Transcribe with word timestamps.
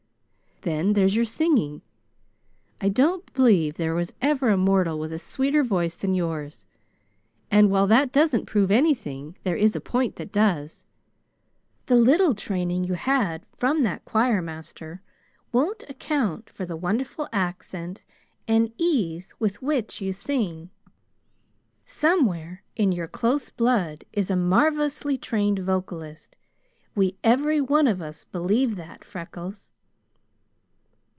"Then 0.63 0.93
there's 0.93 1.15
your 1.15 1.25
singing. 1.25 1.81
I 2.79 2.87
don't 2.87 3.33
believe 3.33 3.77
there 3.77 3.93
ever 3.93 3.95
was 3.95 4.13
a 4.21 4.55
mortal 4.57 4.99
with 4.99 5.11
a 5.11 5.17
sweeter 5.17 5.63
voice 5.63 5.95
than 5.95 6.13
yours, 6.13 6.67
and 7.49 7.71
while 7.71 7.87
that 7.87 8.11
doesn't 8.11 8.45
prove 8.45 8.69
anything, 8.69 9.35
there 9.41 9.55
is 9.55 9.75
a 9.75 9.81
point 9.81 10.17
that 10.17 10.31
does. 10.31 10.85
The 11.87 11.95
little 11.95 12.35
training 12.35 12.83
you 12.83 12.93
had 12.93 13.43
from 13.57 13.81
that 13.81 14.05
choirmaster 14.05 15.01
won't 15.51 15.83
account 15.89 16.47
for 16.47 16.63
the 16.67 16.77
wonderful 16.77 17.27
accent 17.33 18.03
and 18.47 18.71
ease 18.77 19.33
with 19.39 19.63
which 19.63 19.99
you 19.99 20.13
sing. 20.13 20.69
Somewhere 21.85 22.61
in 22.75 22.91
your 22.91 23.07
close 23.07 23.49
blood 23.49 24.03
is 24.13 24.29
a 24.29 24.35
marvelously 24.35 25.17
trained 25.17 25.57
vocalist; 25.57 26.35
we 26.93 27.17
every 27.23 27.61
one 27.61 27.87
of 27.87 27.99
us 27.99 28.25
believe 28.25 28.75
that, 28.75 29.03
Freckles. 29.03 29.71